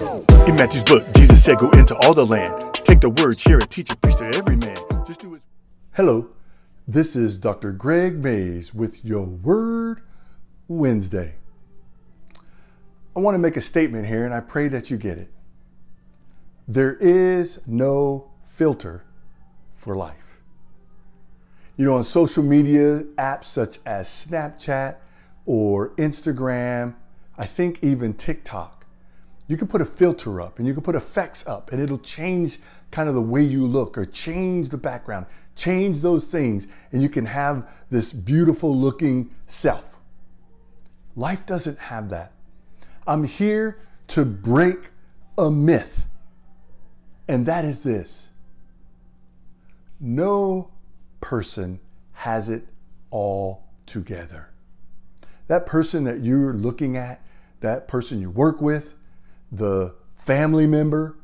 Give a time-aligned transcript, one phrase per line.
[0.00, 3.68] In Matthew's book, Jesus said, Go into all the land, take the word, share it,
[3.68, 4.76] teach it, preach to every man.
[5.08, 5.42] Just do it.
[5.94, 6.28] Hello,
[6.86, 7.72] this is Dr.
[7.72, 10.02] Gregg Mays with your Word
[10.68, 11.34] Wednesday.
[13.16, 15.32] I want to make a statement here, and I pray that you get it.
[16.68, 19.04] There is no filter
[19.72, 20.38] for life.
[21.76, 24.94] You know, on social media apps such as Snapchat
[25.44, 26.94] or Instagram,
[27.36, 28.77] I think even TikTok,
[29.48, 32.58] you can put a filter up and you can put effects up and it'll change
[32.90, 37.08] kind of the way you look or change the background, change those things, and you
[37.08, 39.96] can have this beautiful looking self.
[41.16, 42.32] Life doesn't have that.
[43.06, 44.90] I'm here to break
[45.36, 46.06] a myth,
[47.26, 48.28] and that is this
[50.00, 50.70] no
[51.20, 51.80] person
[52.12, 52.68] has it
[53.10, 54.50] all together.
[55.48, 57.22] That person that you're looking at,
[57.60, 58.94] that person you work with,
[59.50, 61.16] the family member,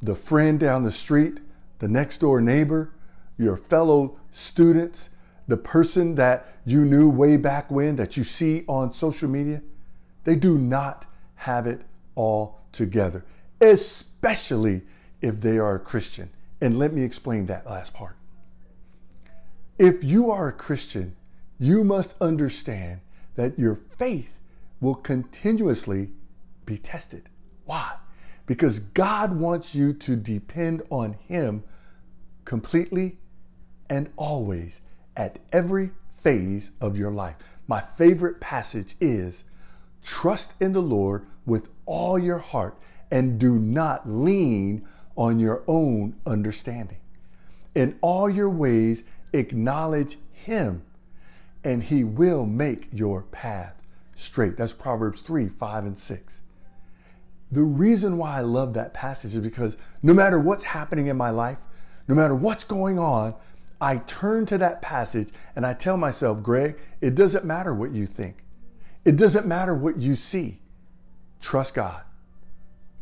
[0.00, 1.38] the friend down the street,
[1.78, 2.92] the next door neighbor,
[3.38, 5.10] your fellow students,
[5.48, 9.62] the person that you knew way back when that you see on social media,
[10.24, 11.82] they do not have it
[12.14, 13.24] all together,
[13.60, 14.82] especially
[15.20, 16.30] if they are a Christian.
[16.60, 18.16] And let me explain that last part.
[19.78, 21.16] If you are a Christian,
[21.58, 23.00] you must understand
[23.34, 24.38] that your faith
[24.80, 26.10] will continuously
[26.66, 27.28] be tested.
[27.70, 27.92] Why?
[28.46, 31.62] Because God wants you to depend on Him
[32.44, 33.18] completely
[33.88, 34.80] and always
[35.16, 37.36] at every phase of your life.
[37.68, 39.44] My favorite passage is
[40.02, 42.76] trust in the Lord with all your heart
[43.08, 44.84] and do not lean
[45.14, 46.98] on your own understanding.
[47.76, 50.82] In all your ways, acknowledge Him,
[51.62, 53.80] and He will make your path
[54.16, 54.56] straight.
[54.56, 56.40] That's Proverbs 3 5 and 6.
[57.52, 61.30] The reason why I love that passage is because no matter what's happening in my
[61.30, 61.58] life,
[62.06, 63.34] no matter what's going on,
[63.80, 68.06] I turn to that passage and I tell myself, Gregg, it doesn't matter what you
[68.06, 68.44] think.
[69.04, 70.60] It doesn't matter what you see.
[71.40, 72.02] Trust God.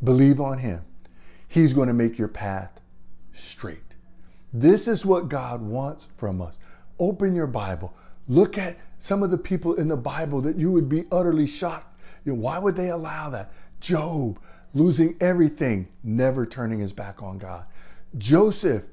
[0.02, 0.84] Believe on Him.
[1.48, 2.80] He's going to make your path
[3.32, 3.78] straight.
[4.52, 6.58] This is what God wants from us.
[6.98, 7.94] Open your Bible.
[8.28, 12.00] Look at some of the people in the Bible that you would be utterly shocked.
[12.24, 13.52] You know, why would they allow that?
[13.80, 14.38] Job
[14.74, 17.64] losing everything, never turning his back on God.
[18.16, 18.84] Joseph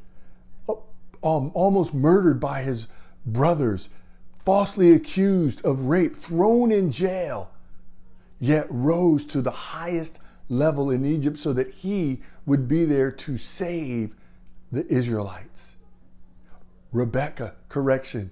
[1.25, 2.87] um, almost murdered by his
[3.25, 3.89] brothers,
[4.37, 7.49] falsely accused of rape, thrown in jail,
[8.39, 10.19] yet rose to the highest
[10.49, 14.15] level in Egypt so that he would be there to save
[14.71, 15.75] the Israelites.
[16.91, 18.31] Rebecca, correction.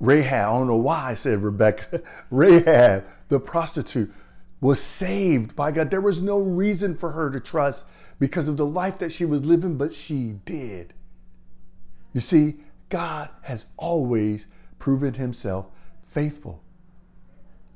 [0.00, 2.02] Rahab, I don't know why I said Rebecca.
[2.30, 4.12] Rahab, the prostitute,
[4.60, 5.90] was saved by God.
[5.90, 7.84] There was no reason for her to trust
[8.18, 10.92] because of the life that she was living, but she did.
[12.12, 12.56] You see,
[12.88, 14.46] God has always
[14.78, 15.66] proven himself
[16.02, 16.62] faithful.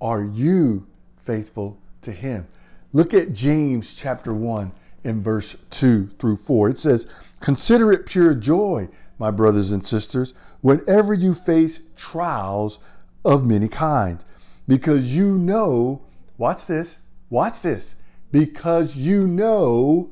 [0.00, 0.86] Are you
[1.18, 2.48] faithful to him?
[2.92, 4.72] Look at James chapter 1
[5.04, 6.70] in verse 2 through 4.
[6.70, 12.78] It says, Consider it pure joy, my brothers and sisters, whenever you face trials
[13.24, 14.24] of many kinds,
[14.66, 16.02] because you know,
[16.38, 16.98] watch this,
[17.30, 17.94] watch this,
[18.30, 20.10] because you know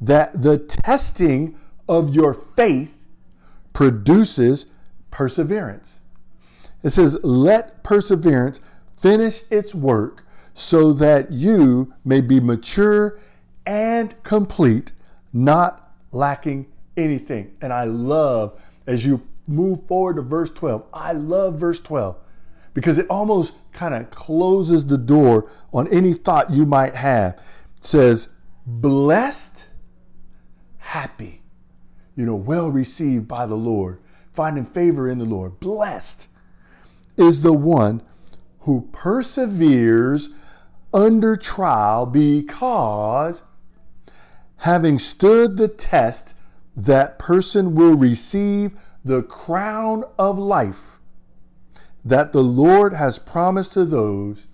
[0.00, 1.56] that the testing
[1.88, 2.96] of your faith
[3.72, 4.66] produces
[5.10, 6.00] perseverance.
[6.82, 8.60] It says, Let perseverance
[8.96, 10.24] finish its work
[10.54, 13.18] so that you may be mature
[13.66, 14.92] and complete,
[15.32, 17.56] not lacking anything.
[17.60, 22.16] And I love as you move forward to verse 12, I love verse 12
[22.74, 27.34] because it almost kind of closes the door on any thought you might have.
[27.76, 28.28] It says,
[28.66, 29.66] blessed,
[30.78, 31.42] happy,
[32.14, 34.00] you know, well received by the Lord,
[34.32, 35.58] finding favor in the Lord.
[35.60, 36.28] Blessed
[37.16, 38.02] is the one
[38.60, 40.34] who perseveres
[40.92, 43.42] under trial because
[44.58, 46.34] having stood the test,
[46.76, 50.98] that person will receive the crown of life
[52.04, 54.46] that the Lord has promised to those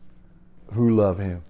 [0.73, 1.45] who love him.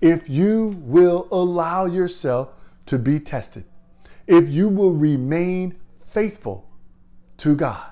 [0.00, 2.50] If you will allow yourself
[2.86, 3.64] to be tested,
[4.26, 5.76] if you will remain
[6.10, 6.68] faithful
[7.38, 7.90] to God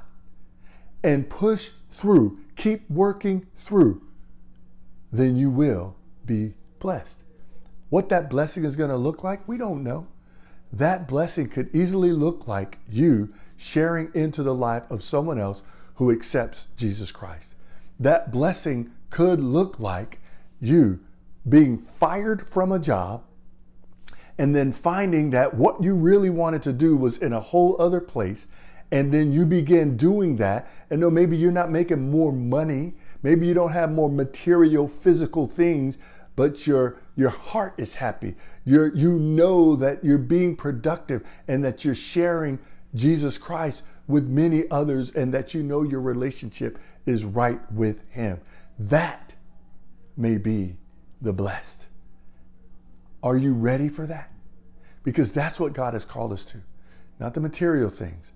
[1.02, 4.02] and push through, keep working through,
[5.12, 7.18] then you will be blessed.
[7.88, 10.06] What that blessing is going to look like, we don't know.
[10.72, 15.62] That blessing could easily look like you sharing into the life of someone else
[15.94, 17.54] who accepts Jesus Christ.
[17.98, 20.20] That blessing could look like
[20.60, 21.00] you
[21.48, 23.24] being fired from a job
[24.38, 28.00] and then finding that what you really wanted to do was in a whole other
[28.00, 28.46] place
[28.90, 33.46] and then you begin doing that and though maybe you're not making more money maybe
[33.46, 35.98] you don't have more material physical things
[36.38, 38.36] but your your heart is happy.
[38.64, 42.60] You you know that you're being productive and that you're sharing
[42.94, 48.40] Jesus Christ with many others and that you know your relationship is right with him.
[48.78, 49.34] That
[50.16, 50.76] may be
[51.20, 51.86] the blessed.
[53.20, 54.30] Are you ready for that?
[55.02, 56.58] Because that's what God has called us to.
[57.18, 58.30] Not the material things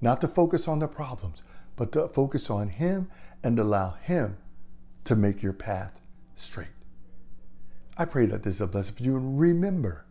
[0.00, 1.44] not to focus on the problems,
[1.76, 3.08] but to focus on Him
[3.44, 4.38] and allow Him
[5.04, 6.00] to make your path
[6.34, 6.73] straight.
[7.96, 9.16] I pray that this is a blessing for you.
[9.16, 10.04] And remember,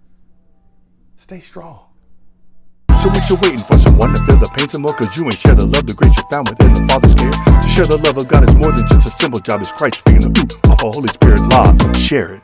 [1.17, 1.87] stay strong.
[3.01, 3.77] So what you're waiting for?
[3.77, 4.93] Someone to feel the pain some more?
[4.93, 7.31] Cause you ain't share the love, the grace you found within the Father's care.
[7.31, 9.61] To share the love of God is more than just a simple job.
[9.61, 11.75] It's Christ speaking the ooh off a Holy Spirit law.
[11.93, 12.42] Share it.